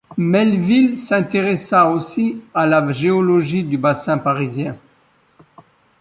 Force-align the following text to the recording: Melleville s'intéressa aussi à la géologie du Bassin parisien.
Melleville 0.17 0.97
s'intéressa 0.97 1.91
aussi 1.91 2.41
à 2.55 2.65
la 2.65 2.91
géologie 2.91 3.63
du 3.63 3.77
Bassin 3.77 4.17
parisien. 4.17 4.75